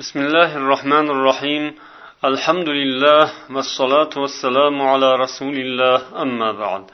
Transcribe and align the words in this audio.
بسم 0.00 0.18
الله 0.26 0.50
الرحمن 0.60 1.06
الرحيم 1.14 1.64
الحمد 2.30 2.68
لله 2.80 3.24
والصلاة 3.54 4.12
والسلام 4.22 4.76
على 4.90 5.08
رسول 5.24 5.56
الله 5.64 5.98
أما 6.24 6.50
بعد 6.62 6.84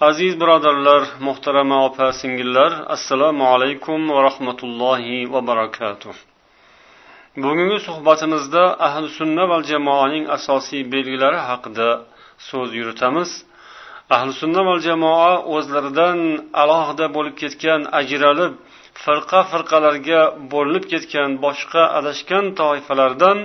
aziz 0.00 0.40
birodarlar 0.40 1.02
muhtarama 1.20 1.84
opa 1.86 2.12
singillar 2.12 2.72
assalomu 2.86 3.44
alaykum 3.48 4.08
va 4.14 4.22
rahmatullohi 4.28 5.32
va 5.32 5.46
barakatuh 5.46 6.14
bugungi 7.36 7.78
suhbatimizda 7.88 8.64
ahli 8.86 9.08
sunna 9.18 9.44
va 9.50 9.58
jamoaning 9.70 10.24
asosiy 10.36 10.82
belgilari 10.92 11.40
haqida 11.48 11.88
so'z 12.48 12.70
yuritamiz 12.80 13.30
ahli 14.16 14.32
sunna 14.40 14.60
va 14.68 14.74
jamoa 14.88 15.32
o'zlaridan 15.56 16.18
alohida 16.62 17.06
bo'lib 17.16 17.34
ketgan 17.42 17.80
ajralib 18.00 18.52
firqa 19.03 19.39
firqalarga 19.51 20.21
bo'linib 20.53 20.85
ketgan 20.91 21.29
boshqa 21.45 21.83
adashgan 21.99 22.45
toifalardan 22.61 23.39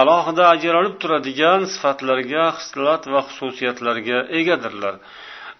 alohida 0.00 0.44
ajralib 0.54 0.94
turadigan 1.02 1.60
sifatlarga 1.74 2.44
xislat 2.58 3.02
va 3.12 3.20
xususiyatlarga 3.28 4.18
egadirlar. 4.40 4.94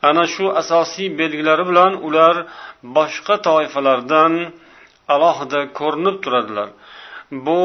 Ana 0.08 0.24
shu 0.34 0.44
asosiy 0.62 1.08
belgilari 1.20 1.64
bilan 1.70 1.92
ular 2.08 2.36
boshqa 2.98 3.34
toifalardan 3.48 4.32
alohida 5.14 5.60
ko'rinib 5.78 6.16
turadilar. 6.24 6.68
Bu 7.46 7.60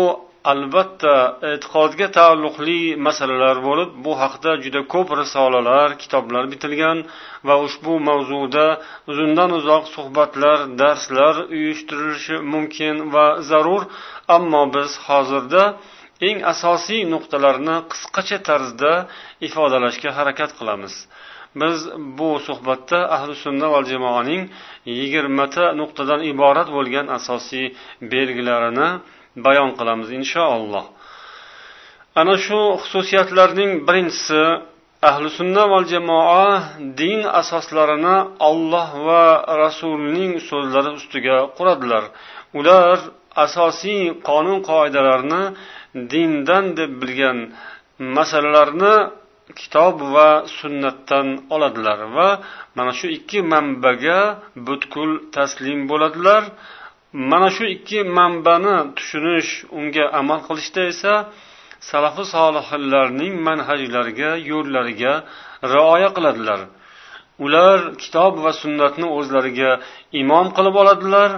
albatta 0.49 1.15
e'tiqodga 1.51 2.07
taalluqli 2.17 2.79
masalalar 3.07 3.57
bo'lib 3.67 3.89
bu 4.05 4.13
haqda 4.21 4.51
juda 4.63 4.81
ko'p 4.93 5.09
risolalar 5.21 5.87
kitoblar 6.01 6.43
bitilgan 6.53 6.97
va 7.47 7.55
ushbu 7.65 7.93
mavzuda 8.09 8.65
uzundan 9.11 9.49
uzoq 9.59 9.83
suhbatlar 9.95 10.57
darslar 10.81 11.35
uyushtirilishi 11.55 12.35
mumkin 12.53 12.95
va 13.13 13.27
zarur. 13.49 13.83
Ammo 14.37 14.63
biz 14.75 14.91
hozirda 15.07 15.63
eng 16.27 16.37
asosiy 16.53 17.01
nuqtalarni 17.13 17.77
qisqacha 17.91 18.37
tarzda 18.47 18.91
ifodalashga 19.47 20.09
harakat 20.17 20.51
qilamiz. 20.59 20.93
Biz 21.61 21.77
bu 22.17 22.29
suhbatda 22.47 22.99
ahli 23.15 23.33
sunna 23.43 23.67
va 23.73 23.79
jamoaning 23.91 24.43
yigirmata 24.99 25.65
nuqtadan 25.79 26.21
iborat 26.31 26.67
bo'lgan 26.77 27.05
asosiy 27.17 27.65
belgilarini 28.13 28.89
bayon 29.45 29.71
qilamiz 29.79 30.09
inshaalloh. 30.19 30.85
Ana 32.19 32.35
shu 32.45 32.59
xususiyatlarning 32.83 33.71
birinchisi 33.87 34.41
ahli 35.09 35.29
sunna 35.37 35.63
va 35.71 35.79
jamoa 35.91 36.47
din 36.99 37.19
asoslarini 37.41 38.15
olloh 38.49 38.89
va 39.07 39.23
rasulining 39.63 40.33
so'zlari 40.49 40.91
ustiga 40.99 41.37
quradilar. 41.57 42.03
Ular 42.59 42.97
asosiy 43.45 44.01
qonun 44.27 44.59
qoidalarni 44.69 45.43
dindan 46.11 46.65
deb 46.79 46.91
bilgan 47.01 47.37
masalalarni 48.17 48.95
kitob 49.59 49.95
va 50.15 50.29
sunnatdan 50.59 51.27
oladilar 51.55 51.99
va 52.15 52.29
mana 52.75 52.91
shu 52.99 53.07
ikki 53.17 53.39
manbaga 53.53 54.19
butkul 54.67 55.11
taslim 55.35 55.79
bo'ladilar. 55.91 56.43
Mana 57.13 57.49
shu 57.55 57.63
ikki 57.75 57.99
manbani 58.17 58.75
tushunish 58.97 59.51
unga 59.79 60.05
amal 60.19 60.39
qilishda 60.47 60.81
esa 60.93 61.13
salafi 61.89 62.23
solihlarning 62.33 63.33
manhajlariga 63.47 64.31
yo'llariga 64.51 65.13
rioya 65.73 66.09
qiladilar. 66.17 66.59
Ular 67.45 67.77
kitob 68.01 68.33
va 68.43 68.51
sunnatni 68.61 69.07
o'zlariga 69.17 69.71
imom 70.21 70.47
qilib 70.57 70.75
oladilar 70.83 71.29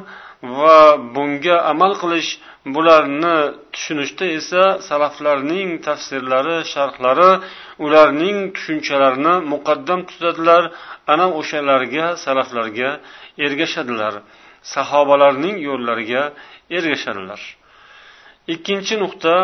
va 0.60 0.80
bunga 1.16 1.56
amal 1.72 1.94
qilish 2.02 2.30
bularni 2.76 3.36
tushunishda 3.74 4.26
esa 4.40 4.64
salaflarning 4.90 5.70
tafsirlari 5.88 6.58
sharhlari 6.74 7.32
ularning 7.86 8.38
tushunchalarini 8.56 9.36
muqaddam 9.54 10.00
tutadilar. 10.10 10.64
Ana 11.14 11.26
o'shalarga 11.40 12.06
salaflarga 12.26 12.90
ergashadilar. 13.46 14.14
Sahobalarning 14.75 15.56
yo'llariga 15.68 16.24
ergashadilar 16.78 17.41
ikkinchi 18.53 18.96
nuqta 19.03 19.35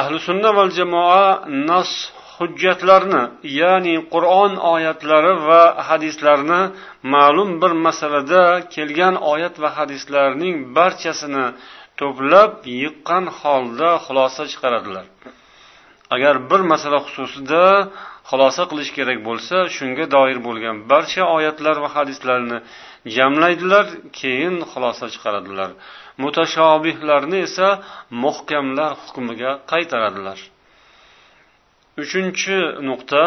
ahli 0.00 0.18
sunna 0.28 0.50
val 0.58 0.70
jamoa 0.78 1.24
nas 1.70 1.90
hujjatlarni 2.40 3.22
ya'ni 3.60 3.94
qur'on 4.14 4.52
oyatlari 4.74 5.34
va 5.48 5.62
hadislarni 5.88 6.60
ma'lum 7.14 7.50
bir 7.62 7.72
masalada 7.86 8.42
kelgan 8.74 9.14
oyat 9.32 9.54
va 9.62 9.68
hadislarning 9.78 10.56
barchasini 10.76 11.46
to'plab 12.00 12.52
yiqqan 12.82 13.24
holda 13.40 13.90
xulosa 14.04 14.42
chiqaradilar. 14.52 15.06
Agar 16.14 16.34
bir 16.50 16.60
masala 16.72 16.98
xususida 17.06 17.64
xulosa 18.28 18.62
qilish 18.70 18.90
kerak 18.96 19.18
bo'lsa 19.28 19.56
shunga 19.76 20.04
doir 20.14 20.38
bo'lgan 20.46 20.76
barcha 20.90 21.22
oyatlar 21.36 21.76
va 21.84 21.88
hadislarni 21.96 22.58
jamlaydilar 23.16 23.86
keyin 24.20 24.56
xulosa 24.72 25.06
chiqaradilar. 25.14 25.70
Mutashobihlarni 26.22 27.38
esa 27.48 27.68
muhkamlar 28.24 28.92
hukmiga 29.02 29.50
qaytaradilar. 29.70 30.38
Uchinchi 32.02 32.56
nuqta 32.88 33.22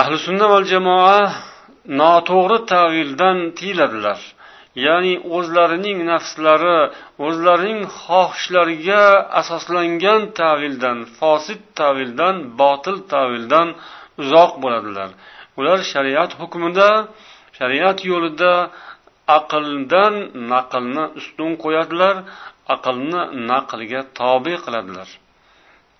ahli 0.00 0.16
sunna 0.26 0.46
va 0.52 0.58
jamoa 0.72 1.18
noto'g'ri 2.00 2.58
tavildan 2.72 3.38
tiyiladilar 3.58 4.18
ya'ni 4.86 5.14
o'zlarining 5.36 5.98
nafslari 6.12 6.78
o'zlarining 7.26 7.80
xohishlariga 8.02 9.02
asoslangan 9.40 10.22
tavildan 10.40 10.98
fosid 11.18 11.62
tavildan 11.80 12.36
botil 12.60 12.96
tavildan 13.12 13.68
uzoq 14.22 14.52
bo'ladilar. 14.62 15.10
Ular 15.58 15.78
shariat 15.92 16.30
hukmida 16.40 16.88
shariat 17.58 17.98
yo'lida 18.10 18.52
aqldan 19.38 20.14
naqlni 20.52 21.04
ustun 21.20 21.50
qo'yadilar 21.62 22.16
aqlni 22.74 23.22
naqlga 23.50 24.00
tobe 24.18 24.54
qiladilar. 24.64 25.08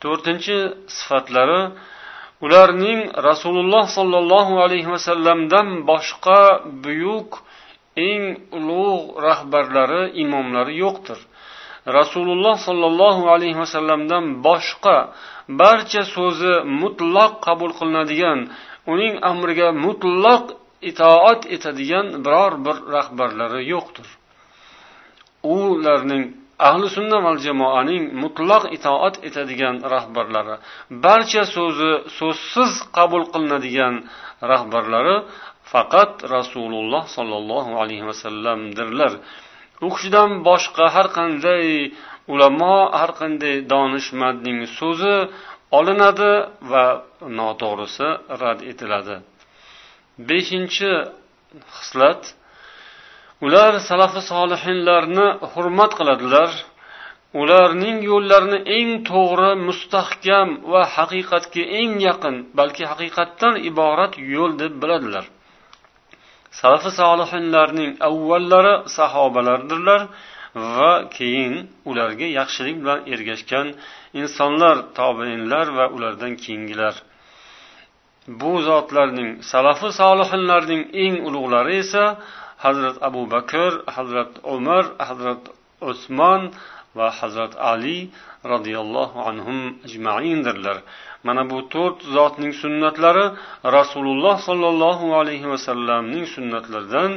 To'rtinchi 0.02 0.58
sifatlari 0.98 1.62
ularning 2.44 3.00
rasululloh 3.28 3.84
sollallohu 3.96 4.54
alayhi 4.64 4.88
vasallamdan 4.94 5.66
boshqa 5.90 6.40
buyuk 6.84 7.30
eng 8.06 8.24
ulug' 8.58 9.06
rahbarlari 9.26 10.02
imomlari 10.22 10.74
yo'qdir. 10.84 11.18
Rasululloh 11.98 12.56
sollallohu 12.68 13.22
alayhi 13.34 13.58
vasallamdan 13.64 14.24
boshqa 14.46 14.96
barcha 15.60 16.02
so'zi 16.14 16.54
mutloq 16.82 17.32
qabul 17.46 17.72
qilinadigan 17.78 18.38
uning 18.92 19.14
amriga 19.30 19.68
mutloq 19.84 20.44
itoat 20.90 21.40
etadigan 21.56 22.06
biror 22.24 22.52
bir 22.64 22.76
rahbarlari 22.94 23.62
yo'qdir. 23.72 24.08
Ularning 25.54 26.24
ahli 26.68 26.86
sunna 26.96 27.18
val 27.26 27.38
jamoaning 27.46 28.04
mutlaq 28.22 28.62
itoat 28.76 29.14
etadigan 29.28 29.76
rahbarlari 29.94 30.56
barcha 31.04 31.42
so'zi 31.56 31.92
so'zsiz 32.18 32.72
qabul 32.96 33.24
qilinadigan 33.32 33.94
rahbarlari 34.52 35.16
faqat 35.72 36.12
rasululloh 36.36 37.02
sollallohu 37.16 37.72
alayhi 37.82 38.04
vasallamdirlar 38.10 39.12
u 39.86 39.88
kishidan 39.94 40.30
boshqa 40.48 40.84
har 40.94 41.06
qanday 41.18 41.66
ulamo 42.32 42.76
har 43.00 43.10
qanday 43.20 43.54
donishmandning 43.74 44.58
so'zi 44.78 45.16
olinadi 45.78 46.32
va 46.70 46.84
noto'g'risi 47.38 48.08
rad 48.42 48.58
etiladi. 48.70 49.16
Beshinchi 50.28 50.92
xislat 51.76 52.22
ular 53.46 53.72
salafi 53.90 54.20
solihinlarni 54.32 55.26
hurmat 55.52 55.92
qiladilar. 55.98 56.50
Ularning 57.40 57.98
yo'llarini 58.10 58.58
eng 58.78 58.90
to'g'ri 59.10 59.50
mustahkam 59.68 60.48
va 60.72 60.82
haqiqatga 60.96 61.62
eng 61.80 61.92
yaqin 62.08 62.36
balki 62.58 62.84
haqiqatdan 62.90 63.54
iborat 63.70 64.12
yo'l 64.34 64.52
deb 64.62 64.72
biladilar. 64.82 65.24
Salafi 66.60 66.90
solihinlarning 67.00 67.90
avvallari 68.08 68.74
sahobalardirlar 68.96 70.00
va 70.76 70.92
keyin 71.16 71.54
ularga 71.90 72.26
yaxshilik 72.38 72.76
bilan 72.82 73.00
ergashgan 73.14 73.66
insonlar 74.20 74.76
tobeinlar 74.98 75.66
va 75.78 75.86
ulardan 75.96 76.32
keyingilar. 76.42 76.94
Bu 78.40 78.52
zotlarning 78.68 79.30
salafi 79.52 79.88
solihinlarning 80.00 80.82
eng 81.04 81.14
ulug'lari 81.28 81.74
esa 81.84 82.04
hazrat 82.64 82.96
abu 83.08 83.22
bakr 83.34 83.72
hazrat 83.96 84.32
umar 84.54 84.84
hazrat 85.08 85.42
usmon 85.90 86.42
va 86.98 87.08
hazrat 87.20 87.52
ali 87.72 87.98
roziyallohu 88.52 89.18
anhum 89.30 89.58
ajmaindirlar. 89.86 90.78
Mana 91.26 91.42
bu 91.50 91.58
to'rt 91.74 91.98
zotning 92.16 92.52
sunnatlari 92.62 93.26
rasululloh 93.78 94.36
sollallohu 94.48 95.06
alayhi 95.20 95.46
vasallamning 95.54 96.24
sunnatlaridan 96.34 97.12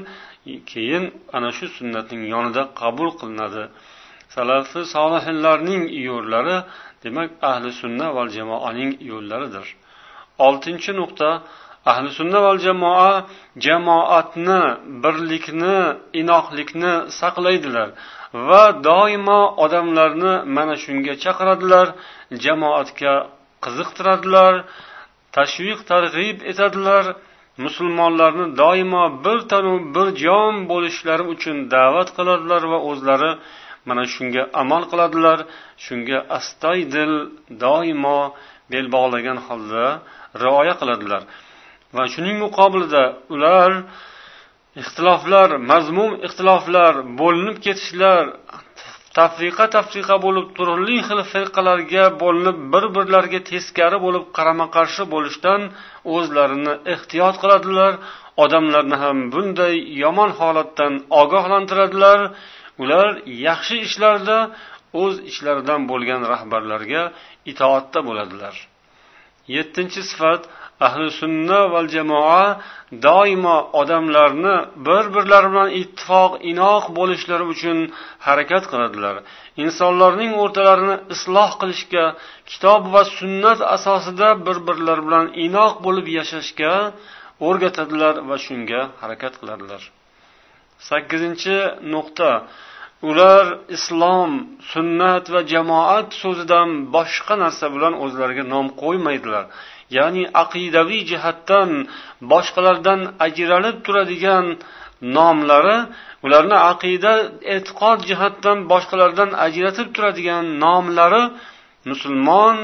keyin 0.71 1.03
ana 1.35 1.49
shu 1.57 1.65
sunnatning 1.77 2.23
yonida 2.33 2.63
qabul 2.81 3.09
qilinadi. 3.19 3.63
Salafi 4.35 4.81
solihinlarning 4.95 5.83
yo'llari 6.09 6.57
demak 7.03 7.29
ahli 7.51 7.69
sunna 7.81 8.07
va 8.15 8.23
jamoaning 8.35 8.91
yo'llaridir. 9.11 9.65
Oltinchi 10.47 10.91
nuqta 10.99 11.29
ahli 11.89 12.09
sunna 12.19 12.39
val 12.45 12.57
jamoa 12.67 13.11
jamoatni 13.65 14.61
birlikni 15.03 15.77
inohlikni 16.21 16.93
saqlaydilar 17.19 17.89
va 18.49 18.63
doimo 18.89 19.41
odamlarni 19.65 20.33
mana 20.55 20.75
shunga 20.83 21.13
chaqiradilar 21.23 21.87
jamoatga 22.45 23.13
qiziqtiradilar 23.63 24.53
tashviq 25.35 25.79
targ'ib 25.91 26.37
etadilar. 26.51 27.05
Musulmonlarni 27.65 28.45
doimo 28.61 29.03
bir 29.25 29.39
tanu 29.51 29.73
bir 29.95 30.07
jon 30.23 30.53
bo'lishlari 30.71 31.23
uchun 31.33 31.57
da'vat 31.73 32.09
qiladilar 32.17 32.61
va 32.71 32.79
o'zlari 32.89 33.31
mana 33.89 34.03
shunga 34.13 34.43
amal 34.61 34.83
qiladilar. 34.91 35.37
Shunga 35.85 36.19
astoydil 36.37 37.13
doimo 37.65 38.19
bel 38.71 38.85
bog'lagan 38.95 39.37
holda 39.47 39.85
rioya 40.43 40.73
qiladilar. 40.81 41.21
Va 41.95 42.03
shuning 42.13 42.37
muqobilida 42.45 43.03
ular 43.35 43.71
ixtiloflar 44.81 45.49
mazmum 45.71 46.11
ixtiloflar 46.27 46.93
bo'linib 47.21 47.57
ketishlar 47.65 48.23
tafriqa 49.17 49.65
tafriqa 49.75 50.15
bo'lib 50.25 50.47
turli 50.57 50.97
xil 51.07 51.19
firqalarga 51.33 52.05
bo'linib 52.23 52.57
bir 52.73 52.85
birlariga 52.95 53.41
teskari 53.51 53.97
bo'lib 54.05 54.25
qarama 54.37 54.67
qarshi 54.75 55.03
bo'lishdan 55.13 55.61
o'zlarini 56.15 56.73
ehtiyot 56.93 57.35
qiladilar. 57.43 57.93
Odamlarni 58.43 58.97
ham 59.03 59.17
bunday 59.33 59.75
yomon 60.03 60.31
holatdan 60.39 60.93
ogohlantiradilar. 61.21 62.19
Ular 62.83 63.07
yaxshi 63.47 63.75
ishlarda 63.87 64.37
o'z 65.03 65.15
ishlaridan 65.29 65.81
bo'lgan 65.91 66.21
rahbarlarga 66.33 67.03
itoatda 67.51 67.99
bo'ladilar. 68.07 68.55
Yettinchi 69.55 70.01
sifat 70.11 70.41
ahli 70.87 71.07
sunna 71.19 71.59
val 71.73 71.87
jamoa 71.95 72.43
doimo 73.05 73.57
odamlarni 73.81 74.55
bir 74.87 75.03
birlari 75.15 75.49
bilan 75.53 75.69
ittifoq 75.81 76.31
inoq 76.51 76.83
bo'lishlari 76.97 77.45
uchun 77.53 77.77
harakat 78.27 78.63
qiladilar. 78.71 79.15
Insonlarning 79.63 80.31
o'rtalarini 80.43 80.95
isloh 81.15 81.51
qilishga 81.61 82.05
kitob 82.51 82.81
va 82.93 83.01
sunnat 83.17 83.59
asosida 83.75 84.27
bir 84.47 84.57
birlari 84.67 85.01
bilan 85.07 85.25
inoq 85.45 85.73
bo'lib 85.85 86.07
yashashga 86.17 86.73
o'rgatadilar 87.47 88.15
va 88.29 88.37
shunga 88.45 88.81
harakat 89.01 89.33
qiladilar. 89.41 89.81
Sakkizinchi 90.89 91.55
nuqta. 91.93 92.31
Ular 93.09 93.45
islom 93.75 94.31
sunnat 94.71 95.25
va 95.33 95.41
jamoat 95.53 96.07
so'zidan 96.21 96.69
boshqa 96.95 97.35
narsa 97.43 97.65
bilan 97.75 97.93
o'zlariga 98.03 98.43
nom 98.53 98.67
qo'ymaydilar. 98.81 99.45
Ya'ni 99.97 100.23
aqidaviy 100.43 101.01
jihatdan 101.11 101.69
boshqalardan 102.31 102.99
ajralib 103.25 103.77
turadigan 103.85 104.45
nomlari 105.17 105.77
ularni 106.25 106.57
aqida 106.71 107.13
e'tiqod 107.55 107.99
jihatdan 108.09 108.57
boshqalardan 108.71 109.29
ajratib 109.45 109.87
turadigan 109.95 110.45
nomlari 110.63 111.23
musulmon 111.89 112.57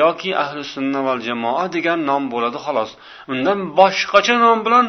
yoki 0.00 0.30
ahli 0.42 0.62
sunna 0.74 1.00
val 1.06 1.20
jamoa 1.28 1.64
degan 1.76 1.98
nom 2.10 2.22
bo'ladi 2.32 2.58
xolos. 2.66 2.90
Undan 3.32 3.58
boshqacha 3.80 4.34
nom 4.44 4.58
bilan 4.66 4.86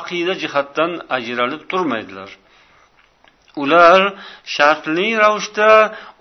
aqida 0.00 0.32
jihatdan 0.42 0.90
ajralib 1.16 1.62
turmaydilar. 1.70 2.30
Ular 3.62 4.00
shartli 4.54 5.08
ravishda 5.22 5.70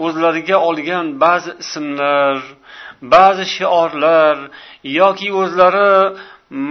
o'zlariga 0.05 0.57
olgan 0.69 1.05
ba'zi 1.23 1.51
ismlar 1.63 2.37
ba'zi 3.13 3.45
shiorlar 3.55 4.37
yoki 4.99 5.29
o'zlari 5.41 5.91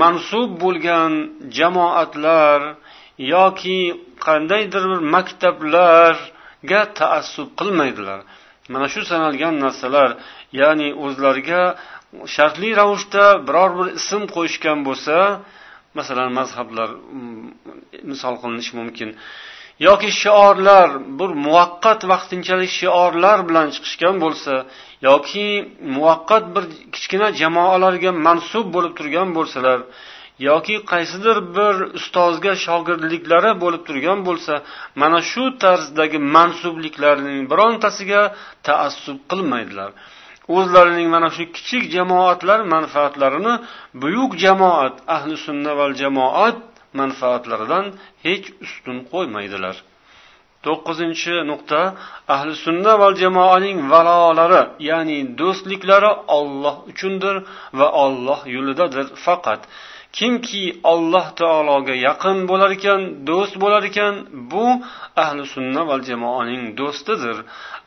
mansub 0.01 0.51
bo'lgan 0.63 1.13
jamoatlar 1.59 2.61
yoki 3.35 3.81
qandaydir 4.27 4.83
bir 4.91 5.01
maktablarga 5.15 6.81
taassub 6.99 7.49
qilmaydilar. 7.59 8.21
Mana 8.73 8.87
shu 8.93 9.01
sanalgan 9.11 9.55
narsalar 9.65 10.11
ya'ni 10.61 10.89
o'zlariga 11.05 11.63
shartli 12.35 12.71
ravishda 12.81 13.25
biror 13.47 13.71
bir 13.79 13.87
ism 14.01 14.23
qo'yishgan 14.35 14.79
bo'lsa 14.89 15.17
masalan 15.99 16.31
mazhablar 16.39 16.89
mm, 16.97 17.47
misol 18.11 18.35
qilinishi 18.43 18.73
mumkin. 18.81 19.11
Yoki 19.87 20.11
shiorlar 20.23 20.89
bir 21.19 21.31
muvaqqat 21.47 22.01
vaqtinchalik 22.13 22.71
shiorlar 22.81 23.39
bilan 23.49 23.67
chiqishgan 23.75 24.17
bo'lsa 24.25 24.55
yoki 25.09 25.47
muvaqqat 25.97 26.45
bir 26.55 26.65
kichkina 26.95 27.29
jamoalarga 27.41 28.11
mansub 28.27 28.67
bo'lib 28.75 28.93
turgan 28.99 29.29
bo'lsalar 29.37 29.79
yoki 30.49 30.77
qaysidir 30.93 31.37
bir 31.57 31.75
ustozga 31.99 32.53
shogirdliklari 32.67 33.53
bo'lib 33.63 33.83
turgan 33.89 34.21
bo'lsa 34.29 34.55
mana 35.03 35.21
shu 35.31 35.45
tarzdagi 35.63 36.19
mansubliklarning 36.37 37.41
birontasiga 37.53 38.23
taassub 38.67 39.19
qilmaydilar. 39.31 39.91
O'zlarining 40.57 41.09
mana 41.15 41.29
shu 41.37 41.45
kichik 41.57 41.85
jamoatlar 41.97 42.61
manfaatlarini 42.75 43.55
buyuk 44.03 44.33
jamoat 44.45 44.95
ahli 45.17 45.37
sunna 45.47 45.73
val 45.81 45.93
jamoat 46.03 46.57
manfaatlaridan 46.99 47.85
hech 48.25 48.47
ustun 48.65 48.97
qo'ymaydilar. 49.13 49.77
To'qqizinchi 50.65 51.35
nuqta 51.51 51.81
ahli 52.35 52.55
sunna 52.65 52.93
val 53.03 53.15
jamoaning 53.23 53.79
valolari 53.93 54.63
ya'ni 54.91 55.19
do'stliklari 55.41 56.13
olloh 56.39 56.77
uchundir 56.91 57.37
va 57.79 57.89
olloh 58.05 58.41
yo'lidadir 58.55 59.07
faqat. 59.25 59.61
Kimki 60.19 60.65
alloh 60.93 61.27
taologa 61.41 61.95
yaqin 62.09 62.39
bo'lar 62.51 62.71
ekan 62.79 63.01
do'st 63.29 63.55
bo'lar 63.63 63.83
ekan 63.91 64.15
bu 64.53 64.67
ahli 65.25 65.43
sunna 65.55 65.83
val 65.91 66.03
jamoaning 66.11 66.63
do'stidir. 66.81 67.37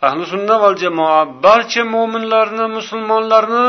Ahli 0.07 0.23
sunna 0.33 0.55
val 0.63 0.75
jamoa 0.83 1.19
barcha 1.45 1.83
mo'minlarni 1.95 2.65
musulmonlarni 2.77 3.67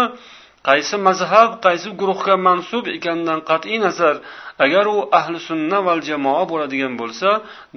qaysi 0.68 0.96
mazhab 1.08 1.50
qaysi 1.66 1.88
guruhga 2.00 2.34
mansub 2.46 2.84
ekanidan 2.96 3.40
qat'iy 3.50 3.78
nazar 3.86 4.16
agar 4.64 4.84
u 4.96 4.98
ahli 5.18 5.38
sunna 5.48 5.78
val 5.86 6.00
jamoa 6.08 6.44
bo'ladigan 6.52 6.94
bo'lsa 7.00 7.28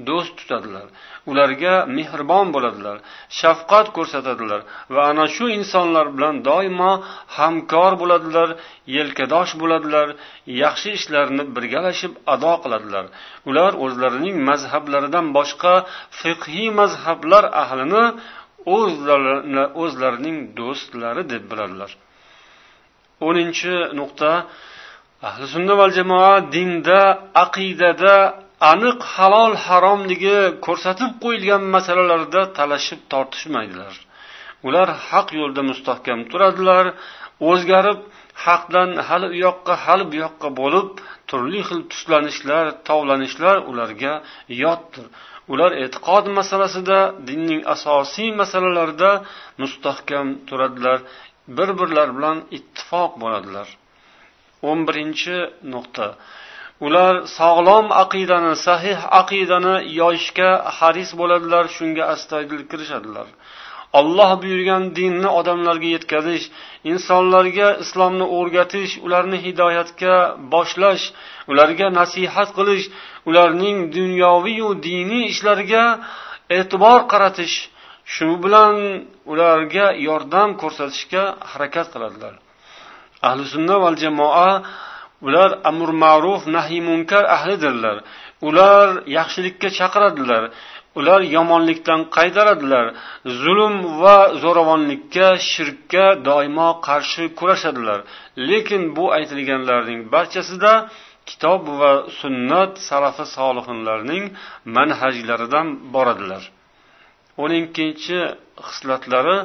do'st 0.08 0.32
tutadilar. 0.40 0.88
Ularga 1.32 1.76
mehribon 1.98 2.48
bo'ladilar 2.56 2.98
shafqat 3.40 3.88
ko'rsatadilar 3.98 4.62
va 4.96 5.02
ana 5.12 5.26
shu 5.36 5.46
insonlar 5.58 6.06
bilan 6.16 6.36
doimo 6.50 6.94
hamkor 7.38 7.94
bo'ladilar 8.02 8.50
yelkadosh 8.96 9.52
bo'ladilar 9.62 10.08
yaxshi 10.64 10.90
ishlarni 10.98 11.44
birgalashib 11.56 12.14
ado 12.34 12.54
qiladilar. 12.64 13.06
Ular 13.50 13.72
o'zlarining 13.86 14.36
mazhablaridan 14.50 15.26
boshqa 15.38 15.74
fiqhiy 16.20 16.68
mazhablar 16.80 17.44
ahlini 17.64 18.06
o'zlarining 19.84 20.38
do'stlari 20.60 21.24
deb 21.34 21.44
biladilar. 21.54 21.92
O'ninchi 23.26 23.74
nuqta. 24.00 24.32
Ahli 25.28 25.46
sunna 25.54 25.74
val 25.80 25.92
jamoa 25.98 26.34
dinda 26.56 27.00
aqidada 27.44 28.16
aniq 28.72 29.00
halol 29.16 29.54
haromligi 29.66 30.40
ko'rsatib 30.66 31.12
qo'yilgan 31.24 31.64
masalalarda 31.76 32.42
talashib 32.58 33.02
tortishmaydilar. 33.12 33.94
Ular 34.68 34.88
haq 35.10 35.28
yo'lda 35.40 35.62
mustahkam 35.70 36.20
turadilar 36.32 36.86
o'zgarib 37.50 38.00
haqdan 38.46 38.90
hali 39.08 39.28
u 39.34 39.38
yoqqa 39.46 39.74
hali 39.86 40.06
bu 40.12 40.16
yoqqa 40.26 40.50
bo'lib 40.62 40.90
turli 41.30 41.62
xil 41.68 41.82
tuslanishlar 41.92 42.66
tovlanishlar 42.88 43.56
ularga 43.72 44.14
yotdir. 44.64 45.06
Ular 45.54 45.72
e'tiqod 45.84 46.26
masalasida 46.40 47.00
dinning 47.28 47.62
asosiy 47.76 48.30
masalalarida 48.42 49.12
mustahkam 49.62 50.28
turadilar. 50.48 51.00
Bir 51.48 51.70
birlari 51.80 52.14
bilan 52.18 52.38
ittifoq 52.58 53.12
bo'ladilar. 53.22 53.68
O'n 54.70 54.80
birinchi 54.88 55.38
nuqta. 55.74 56.08
Ular 56.86 57.14
sog'lom 57.38 57.86
aqidani 58.04 58.54
sahih 58.68 59.00
aqidani 59.22 59.76
yoyishga 60.00 60.50
haris 60.78 61.12
bo'ladilar 61.20 61.66
shunga 61.76 62.04
astoydil 62.14 62.64
kirishadilar. 62.72 63.28
Olloh 64.00 64.32
buyurgan 64.42 64.84
dinni 64.98 65.30
odamlarga 65.40 65.90
yetkazish 65.96 66.46
insonlarga 66.92 67.68
islomni 67.84 68.26
o'rgatish 68.38 68.94
ularni 69.06 69.38
hidoyatga 69.46 70.16
boshlash 70.54 71.06
ularga 71.52 71.88
nasihat 72.00 72.50
qilish 72.58 72.86
ularning 73.30 73.78
dunyoviyu 73.98 74.70
diniy 74.88 75.24
ishlariga 75.34 75.86
e'tibor 76.58 77.00
qaratish 77.12 77.56
shu 78.14 78.30
bilan 78.44 78.76
ularga 79.32 79.86
yordam 80.08 80.50
ko'rsatishga 80.62 81.24
harakat 81.52 81.88
qiladilar. 81.94 82.34
Ahli 83.28 83.44
sunna 83.54 83.76
val 83.84 83.96
jamoa 84.04 84.52
ular 85.28 85.50
amr 85.70 85.90
ma'ruf 86.04 86.42
nahiy 86.56 86.82
munkar 86.90 87.24
ahlidirlar. 87.36 87.98
Ular 88.48 88.88
yaxshilikka 89.18 89.70
chaqiradilar. 89.80 90.44
Ular 91.00 91.22
yomonlikdan 91.36 92.02
qaytaradilar. 92.18 92.86
Zulm 93.42 93.76
va 94.02 94.18
zo'ravonlikka 94.44 95.28
shirkka 95.52 96.06
doimo 96.28 96.70
qarshi 96.88 97.24
kurashadilar. 97.40 98.00
Lekin 98.50 98.84
bu 98.96 99.06
aytilganlarning 99.18 100.00
barchasida 100.14 100.74
kitob 101.30 101.62
va 101.80 101.92
sunnat 102.20 102.72
salafi 102.90 103.26
solihinlarning 103.38 104.24
manhajlaridan 104.76 105.68
boradilar. 105.94 106.44
O'n 107.42 107.52
ikkinchi 107.62 108.20
xislatlari 108.68 109.38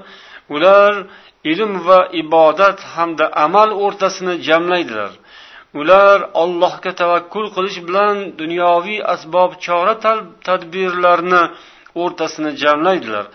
ular 0.54 0.92
ilm 1.52 1.72
va 1.86 2.00
ibodat 2.22 2.78
hamda 2.94 3.26
amal 3.44 3.70
o'rtasini 3.84 4.34
jamlaydilar. 4.48 5.12
Ular 5.80 6.18
allohga 6.42 6.92
tavakkul 7.00 7.46
qilish 7.56 7.78
bilan 7.88 8.16
dunyoviy 8.40 9.00
asbob 9.14 9.50
chora 9.64 9.94
tadbirlarni 10.46 11.42
o'rtasini 12.02 12.50
jamlaydilar. 12.62 13.26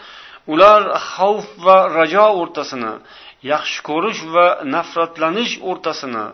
Ular 0.53 0.81
xavf 1.11 1.47
va 1.65 1.77
rajo 1.97 2.27
o'rtasini 2.41 2.93
yaxshi 3.51 3.79
ko'rish 3.89 4.21
va 4.35 4.47
nafratlanish 4.75 5.53
o'rtasini 5.69 6.25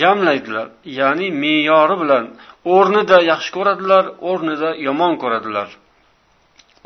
jamlaydilar. 0.00 0.66
Ya'ni 0.98 1.28
me'yori 1.42 1.96
bilan 2.02 2.24
o'rnida 2.76 3.18
yaxshi 3.30 3.50
ko'radilar 3.56 4.04
o'rnida 4.30 4.70
yomon 4.86 5.12
ko'radilar. 5.22 5.68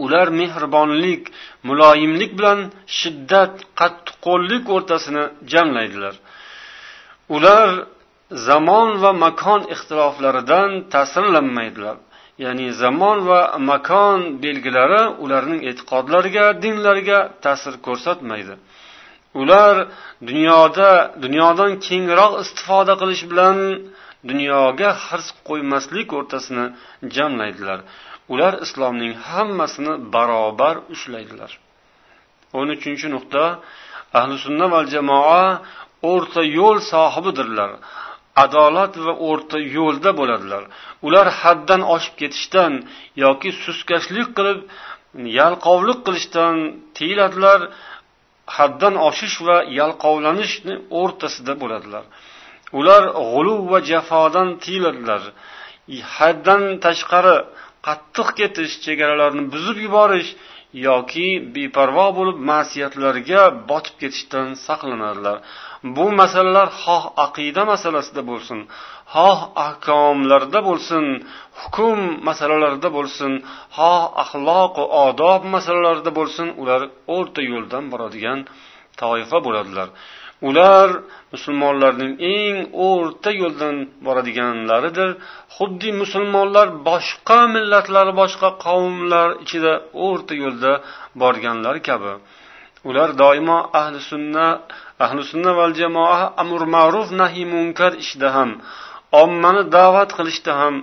Ular 0.04 0.28
mehribonlik 0.40 1.22
muloyimlik 1.68 2.32
bilan 2.38 2.58
shiddat 2.98 3.54
qattiqqo'llik 3.80 4.64
o'rtasini 4.76 5.24
jamlaydilar. 5.52 6.14
Ular 7.36 7.68
zamon 8.48 8.88
va 9.02 9.12
makon 9.24 9.60
ixtiloflaridan 9.74 10.70
ta'sirlanmaydilar 10.94 11.96
ya'ni 12.44 12.66
zamon 12.82 13.18
va 13.28 13.40
makon 13.70 14.18
belgilari 14.44 15.02
ularning 15.24 15.60
e'tiqodlariga 15.70 16.46
dinlariga 16.62 17.18
ta'sir 17.44 17.74
ko'rsatmaydi. 17.86 18.54
Ular 19.40 19.74
dunyoda 20.28 20.90
dunyodan 21.24 21.72
kengroq 21.86 22.32
istifoda 22.44 22.94
qilish 23.02 23.24
bilan 23.30 23.56
dunyoga 24.30 24.90
hirs 25.04 25.28
qo'ymaslik 25.48 26.08
o'rtasini 26.18 26.66
jamlaydilar. 27.16 27.78
Ular 28.32 28.54
islomning 28.64 29.14
hammasini 29.30 29.94
barobar 30.14 30.76
ushlaydilar. 30.94 31.52
O'n 32.58 32.68
uchinchi 32.76 33.06
nuqta 33.14 33.44
ahli 34.18 34.34
sunna 34.44 34.66
val 34.74 34.86
jamoa 34.94 35.44
o'rta 36.12 36.42
yo'l 36.58 36.78
sohibidirlar. 36.92 37.70
Adolat 38.44 38.94
va 39.04 39.12
o'rta 39.28 39.58
yo'lda 39.76 40.10
bo'ladilar. 40.20 40.62
Ular 41.06 41.26
haddan 41.40 41.82
oshib 41.94 42.14
ketishdan 42.20 42.72
yoki 43.24 43.50
suskashlik 43.64 44.28
qilib 44.36 44.58
yalqovlik 45.40 45.98
qilishdan 46.06 46.54
tiyiladilar. 46.96 47.60
Haddan 48.56 48.94
oshish 49.08 49.36
va 49.46 49.56
yalqovlanishni 49.80 50.74
o'rtasida 51.00 51.52
bo'ladilar. 51.62 52.04
Ular 52.78 53.02
g'uluv 53.32 53.60
va 53.72 53.78
jafodan 53.90 54.48
tiyiladilar. 54.64 55.22
Haddan 56.16 56.62
tashqari 56.84 57.36
qattiq 57.86 58.28
ketish 58.38 58.74
chegaralarni 58.84 59.42
buzib 59.52 59.78
yuborish 59.86 60.30
yoki 60.86 61.28
beparvo 61.54 62.06
bo'lib 62.18 62.38
ma'siyatlarga 62.50 63.42
botib 63.70 63.94
ketishdan 64.02 64.48
saqlanadilar. 64.66 65.36
Bu 65.96 66.06
masalalar 66.20 66.68
xoh 66.82 67.04
aqida 67.26 67.62
masalasida 67.72 68.22
bo'lsin 68.30 68.58
xoh 69.14 69.40
ahkomlarda 69.66 70.60
bo'lsin 70.68 71.04
hukm 71.60 72.00
masalalarida 72.28 72.88
bo'lsin 72.96 73.32
xoh 73.78 74.02
axloq 74.22 74.72
va 74.80 74.86
odob 75.06 75.42
masalalarida 75.54 76.12
bo'lsin 76.18 76.48
ular 76.62 76.80
o'rta 77.16 77.40
yo'ldan 77.52 77.84
boradigan 77.92 78.38
toifa 79.00 79.38
bo'ladilar. 79.46 79.88
Ular 80.48 80.88
musulmonlarning 81.34 82.12
eng 82.34 82.56
o'rta 82.88 83.30
yo'ldan 83.42 83.76
boradiganlaridir. 84.06 85.10
Xuddi 85.56 85.90
musulmonlar 86.02 86.68
boshqa 86.88 87.40
millatlar 87.54 88.08
boshqa 88.20 88.48
qavmlar 88.64 89.28
ichida 89.44 89.72
o'rta 90.06 90.34
yo'lda 90.42 90.72
borganlar 91.22 91.76
kabi. 91.88 92.12
Ular 92.88 93.08
doimo 93.22 93.58
ahli 93.80 94.00
sunna 94.10 94.46
ahli 95.04 95.22
sunna 95.30 95.50
val 95.58 95.72
jamoa 95.80 96.20
amr 96.42 96.62
ma'ruf 96.76 97.08
nahiy 97.20 97.46
munkar 97.54 97.92
ishda 98.04 98.28
ham 98.36 98.50
ommani 99.22 99.62
da'vat 99.76 100.10
qilishda 100.18 100.52
ham 100.60 100.74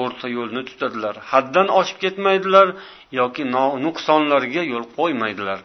o'rta 0.00 0.26
yo'lni 0.36 0.62
tutadilar. 0.68 1.14
Haddan 1.30 1.68
oshib 1.80 1.98
ketmaydilar 2.04 2.68
yoki 3.20 3.42
nuqsonlarga 3.84 4.62
yo'l 4.72 4.84
qo'ymaydilar. 4.98 5.60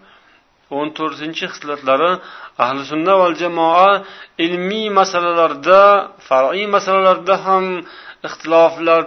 O'n 0.76 0.88
to'rtinchi 0.98 1.46
xislatlari 1.54 2.12
ahli 2.66 2.82
sunna 2.92 3.14
val 3.22 3.34
jamoa 3.42 3.90
ilmiy 4.46 4.88
masalalarda 5.00 5.82
far'iy 6.28 6.66
masalalarda 6.76 7.36
ham 7.46 7.66
ixtiloflar 8.28 9.02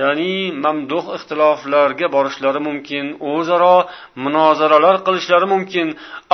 ya'ni 0.00 0.34
mamduh 0.64 1.04
ixtiloflarga 1.16 2.06
borishlari 2.16 2.60
mumkin 2.68 3.06
o'zaro 3.34 3.76
munozaralar 4.24 4.96
qilishlari 5.06 5.46
mumkin. 5.54 5.88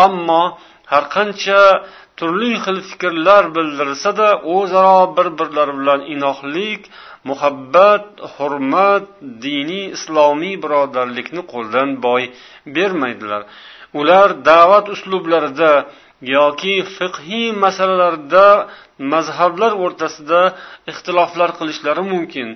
Ammo 0.06 0.42
har 0.92 1.04
qancha 1.16 1.62
turli 2.18 2.52
xil 2.64 2.78
fikrlar 2.90 3.44
bildirsada 3.56 4.28
o'zaro 4.56 4.98
bir 5.16 5.26
birlari 5.38 5.72
bilan 5.80 6.00
inoqlik 6.14 6.82
muhabbat 7.28 8.04
hurmat 8.34 9.04
diniy 9.44 9.84
islomiy 9.96 10.54
birodarlikni 10.64 11.42
qo'ldan 11.52 11.88
boy 12.06 12.22
bermaydilar. 12.76 13.42
Ular 14.00 14.28
da'vat 14.48 14.86
uslublarida 14.94 15.72
yoki 16.36 16.74
fiqhiy 16.96 17.48
masalalarda 17.64 18.46
mazhablar 19.12 19.72
o'rtasida 19.84 20.40
ixtiloflar 20.90 21.50
qilishlari 21.58 22.02
mumkin. 22.12 22.48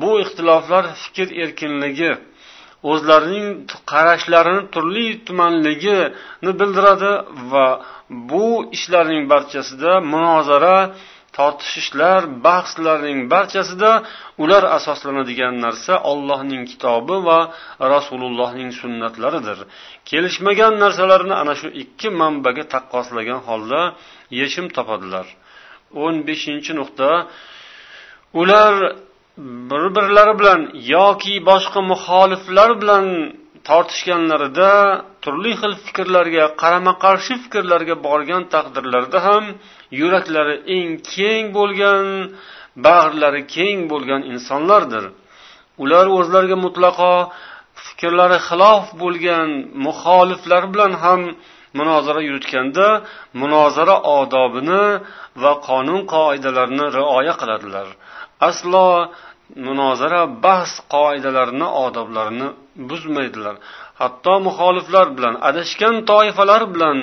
Bu 0.00 0.10
ixtiloflar 0.24 0.84
fikr 1.02 1.28
erkinligi 1.44 2.12
o'zlarining 2.92 3.46
qarashlarini 3.92 4.62
turli 4.74 5.06
tumanligini 5.26 6.52
bildiradi 6.60 7.12
va 7.52 7.66
bu 8.30 8.46
ishlarning 8.76 9.22
barchasida 9.32 9.92
munozara 10.12 10.76
tortishishlar 11.36 12.20
bahslarning 12.46 13.20
barchasida 13.32 13.92
ular 14.42 14.62
asoslanadigan 14.78 15.54
narsa 15.64 15.94
ollohning 16.12 16.62
kitobi 16.70 17.16
va 17.28 17.38
rasulullohning 17.94 18.70
sunnatlaridir. 18.80 19.58
Kelishmagan 20.10 20.74
narsalarni 20.84 21.34
ana 21.42 21.54
shu 21.60 21.68
ikki 21.82 22.08
manbaga 22.20 22.64
taqqoslagan 22.74 23.40
holda 23.48 23.80
yechim 24.40 24.66
topadilar. 24.76 25.26
O'n 26.04 26.14
beshinchi 26.28 26.72
nuqta 26.80 27.08
ular 28.40 28.74
bir 29.70 29.84
birlari 29.96 30.34
bilan 30.40 30.60
yoki 30.94 31.34
boshqa 31.50 31.80
muxoliflar 31.92 32.70
bilan 32.82 33.06
tortishganlarida 33.68 34.70
turli 35.24 35.52
xil 35.60 35.72
fikrlarga 35.84 36.44
qarama 36.62 36.92
qarshi 37.04 37.34
fikrlarga 37.44 37.94
borgan 38.06 38.42
taqdirlarida 38.54 39.18
ham 39.28 39.44
yuraklari 40.00 40.56
eng 40.76 40.90
keng 41.14 41.44
bo'lgan 41.58 42.04
bag'rlari 42.86 43.42
keng 43.56 43.78
bo'lgan 43.92 44.22
insonlardir. 44.32 45.04
Ular 45.82 46.06
o'zlariga 46.18 46.56
mutlaqo 46.66 47.12
fikrlari 47.84 48.38
xilof 48.48 48.84
bo'lgan 49.02 49.48
muxoliflar 49.86 50.62
bilan 50.72 50.92
ham 51.02 51.20
munozara 51.78 52.20
yuritganda 52.28 52.86
munozara 53.40 53.96
odobini 54.18 54.84
va 55.42 55.52
qonun 55.68 56.00
qoidalarini 56.14 56.86
rioya 56.98 57.34
qiladilar. 57.40 57.86
Aslo 58.48 58.86
munozara 59.66 60.22
bahs 60.44 60.72
qoidalarini 60.94 61.68
odoblarini 61.84 62.48
buzmaydilar. 62.88 63.56
Hatto 64.00 64.34
muxoliflar 64.46 65.06
bilan 65.16 65.34
adashgan 65.48 65.94
toifalar 66.10 66.62
bilan 66.74 66.96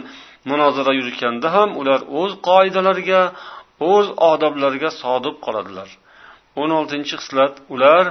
munozara 0.49 0.93
yuritganda 0.99 1.47
ham 1.55 1.69
ular 1.81 2.01
o'z 2.21 2.31
qoidalariga 2.49 3.21
o'z 3.93 4.07
odoblariga 4.31 4.89
sodiq 5.01 5.35
qoladilar. 5.45 5.89
O'n 6.61 6.71
oltinchi 6.79 7.15
xislat 7.21 7.55
ular 7.73 8.05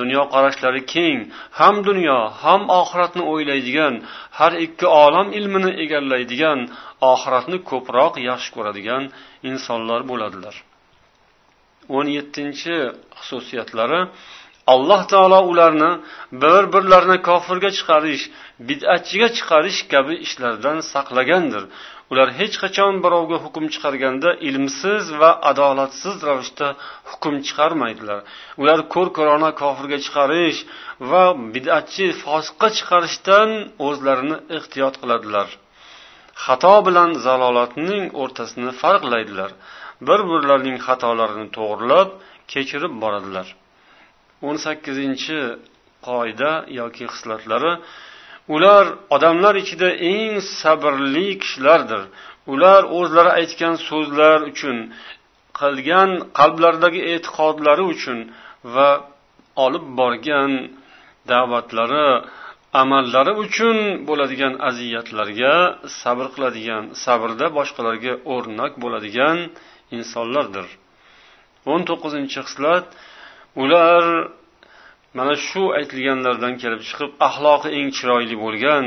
dunyoqarashlari 0.00 0.82
keng 0.94 1.18
ham 1.58 1.76
dunyo 1.88 2.18
ham 2.42 2.62
oxiratni 2.80 3.22
o'ylaydigan 3.32 3.94
har 4.38 4.52
ikki 4.66 4.86
olam 5.04 5.28
ilmini 5.38 5.70
egallaydigan 5.84 6.60
oxiratni 7.12 7.58
ko'proq 7.70 8.14
yaxshi 8.28 8.50
ko'radigan 8.56 9.02
insonlar 9.50 10.00
bo'ladilar. 10.10 10.54
O'n 11.96 12.06
yettinchi 12.16 12.76
xususiyatlari 13.18 14.00
alloh 14.74 15.02
taolo 15.12 15.40
ularni 15.50 15.90
bir 16.42 16.62
birlarini 16.74 17.18
kofirga 17.28 17.70
chiqarish 17.78 18.24
bid'atchiga 18.68 19.28
chiqarish 19.36 19.80
kabi 19.92 20.14
ishlardan 20.26 20.78
saqlagandir. 20.92 21.64
Ular 22.12 22.28
hech 22.38 22.56
qachon 22.62 22.94
birovga 23.04 23.36
hukm 23.44 23.64
chiqarganda 23.74 24.30
ilmsiz 24.48 25.04
va 25.20 25.30
adolatsiz 25.50 26.16
ravishda 26.28 26.68
hukm 27.10 27.34
chiqarmaydilar. 27.46 28.20
Ular 28.60 28.78
ko'r 28.94 29.08
ko'rona 29.18 29.50
kofirga 29.62 29.98
chiqarish 30.06 30.58
va 31.10 31.24
bidatchi 31.54 32.06
fosiqqa 32.22 32.68
chiqarishdan 32.78 33.50
o'zlarini 33.86 34.36
ehtiyot 34.56 34.94
qiladilar. 35.02 35.48
Xato 36.44 36.74
bilan 36.86 37.10
zalolatning 37.26 38.04
o'rtasini 38.22 38.70
farqlaydilar. 38.82 39.50
Bir 40.06 40.20
birlarining 40.30 40.78
xatolarini 40.86 41.46
to'g'irlab 41.56 42.08
kechirib 42.52 42.92
boradilar. 43.04 43.48
O'n 44.46 44.56
sakkizinchi 44.64 45.38
qoida 46.08 46.52
yoki 46.80 47.04
xislatlari 47.14 47.72
ular 48.54 48.84
odamlar 49.14 49.54
ichida 49.62 49.88
eng 50.12 50.32
sabrli 50.60 51.28
kishilardir. 51.42 52.02
Ular 52.52 52.82
o'zlari 52.98 53.30
aytgan 53.40 53.74
so'zlar 53.88 54.38
uchun 54.50 54.76
qilgan 55.60 56.10
qalblaridagi 56.38 57.00
e'tiqodlari 57.12 57.84
uchun 57.94 58.18
va 58.74 58.88
olib 59.64 59.86
borgan 60.00 60.52
da'vatlari 61.30 62.08
amallari 62.82 63.32
uchun 63.44 63.76
bo'ladigan 64.08 64.54
aziyatlarga 64.68 65.54
sabr 66.00 66.26
qiladigan 66.34 66.84
sabrda 67.04 67.46
boshqalarga 67.58 68.12
o'rnak 68.34 68.72
bo'ladigan 68.82 69.38
insonlardir. 69.96 70.66
O'n 71.72 71.80
to'qqizinchi 71.88 72.40
xislat 72.46 72.86
ular 73.62 74.04
mana 75.18 75.34
shu 75.46 75.62
aytilganlardan 75.78 76.54
kelib 76.62 76.80
chiqib 76.88 77.10
axloqi 77.28 77.68
eng 77.78 77.88
chiroyli 77.96 78.36
bo'lgan 78.44 78.84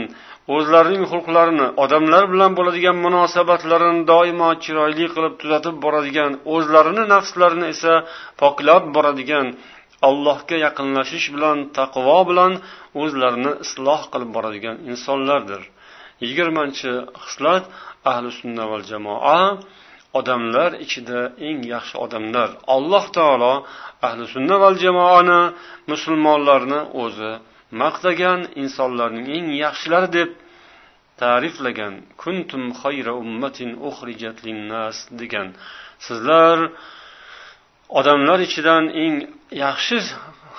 o'zlarining 0.55 1.03
xulqlarini 1.11 1.67
odamlar 1.83 2.23
bilan 2.33 2.51
bo'ladigan 2.59 2.97
munosabatlarini 3.05 4.01
doimo 4.11 4.49
chiroyli 4.63 5.05
qilib 5.15 5.33
tuzatib 5.41 5.75
boradigan 5.85 6.31
o'zlarini 6.55 7.03
nafslarini 7.13 7.67
esa 7.75 7.93
poklab 8.41 8.83
boradigan 8.95 9.47
allohga 10.07 10.57
yaqinlashish 10.65 11.27
bilan 11.35 11.57
taqvo 11.79 12.19
bilan 12.29 12.53
o'zlarini 13.01 13.51
isloh 13.65 14.01
qilib 14.13 14.31
boradigan 14.38 14.75
insonlardir. 14.91 15.61
Yigirmanchi 16.25 16.91
xislat 17.23 17.63
ahli 18.11 18.29
sunna 18.39 18.63
val 18.71 18.83
jamoa 18.91 19.39
odamlar 20.19 20.71
ichida 20.85 21.19
eng 21.47 21.59
yaxshi 21.73 21.95
odamlar 22.05 22.49
alloh 22.75 23.05
taolo 23.17 23.53
ahli 24.07 24.23
sunna 24.33 24.55
val 24.63 24.75
jamoani 24.85 25.41
musulmonlarni 25.91 26.79
o'zi 27.03 27.31
maqtagan 27.81 28.39
insonlarning 28.63 29.27
eng 29.37 29.47
yaxshilari 29.63 30.09
deb 30.17 30.29
ta'riflagan 31.21 31.93
kuntum 32.21 32.63
xayra 32.81 33.13
ummatin 33.23 33.71
uxrijat 33.89 34.37
linnas 34.45 34.97
degan 35.19 35.47
sizlar 36.05 36.57
odamlar 37.99 38.39
ichidan 38.47 38.85
eng 39.03 39.15
yaxshi 39.63 39.97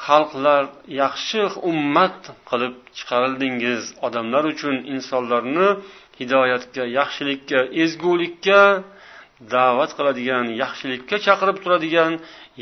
xalqlar 0.06 0.64
yaxshi 1.02 1.42
ummat 1.70 2.18
qilib 2.50 2.74
chiqarildingiz. 2.96 3.82
Odamlar 4.06 4.44
uchun 4.52 4.76
insonlarni 4.94 5.68
hidoyatga 6.18 6.84
yaxshilikka 6.98 7.60
ezgulikka 7.82 8.60
da'vat 9.54 9.90
qiladigan 9.98 10.46
yaxshilikka 10.62 11.16
chaqirib 11.26 11.58
turadigan 11.64 12.12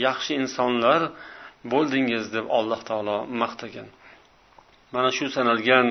yaxshi 0.06 0.32
insonlar 0.42 1.00
bo'ldingiz 1.72 2.24
deb 2.36 2.46
alloh 2.58 2.80
taolo 2.88 3.18
maqtagan. 3.42 3.88
Mana 4.94 5.10
shu 5.16 5.26
sanalgan 5.36 5.88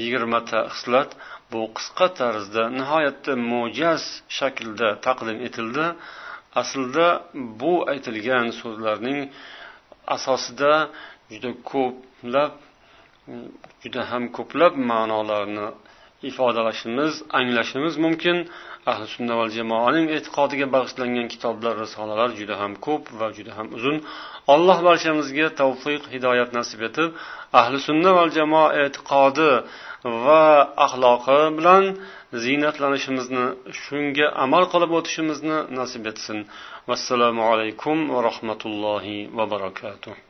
yigirmata 0.00 0.58
xislat 0.74 1.10
bu 1.52 1.60
qisqa 1.76 2.06
tarzda 2.20 2.62
nihoyatda 2.78 3.32
mo'jaz 3.52 4.02
shaklda 4.38 4.88
taqdim 5.06 5.38
etildi. 5.48 5.86
Aslida 6.62 7.08
bu 7.60 7.72
aytilgan 7.92 8.46
so'zlarning 8.60 9.20
asosida 10.16 10.72
juda 11.32 11.50
ko'plab 11.70 12.52
juda 13.82 14.02
ham 14.10 14.24
ko'plab 14.36 14.72
ma'nolarni 14.90 15.66
ifodalashimiz 16.30 17.12
anglashimiz 17.38 17.94
mumkin. 18.04 18.36
Ahli 18.90 19.06
sunna 19.14 19.34
val 19.40 19.50
jamoaning 19.58 20.06
e'tiqodiga 20.16 20.66
bag'ishlangan 20.74 21.26
kitoblar 21.32 21.74
risolalar 21.84 22.30
juda 22.38 22.54
ham 22.62 22.72
ko'p 22.86 23.04
va 23.20 23.28
juda 23.36 23.52
ham 23.58 23.68
uzun. 23.76 23.96
Alloh 24.54 24.78
barchamizga 24.88 25.46
tavfiq 25.60 26.02
hidoyat 26.14 26.50
nasib 26.58 26.80
etib 26.88 27.08
ahli 27.60 27.78
sunna 27.88 28.10
val 28.18 28.30
jamoa 28.38 28.68
e'tiqodi 28.82 29.50
va 30.26 30.44
axloqi 30.86 31.40
bilan 31.58 31.84
ziynatlanishimizni 32.44 33.44
shunga 33.82 34.26
amal 34.44 34.64
qilib 34.72 34.90
o'tishimizni 34.98 35.58
nasib 35.78 36.02
etsin. 36.12 36.38
Vassalomu 36.88 37.42
alaykum 37.52 37.96
va 38.14 38.20
rahmatullohi 38.28 39.18
va 39.36 39.44
barakatuh. 39.54 40.25